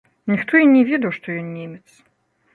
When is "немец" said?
1.61-1.89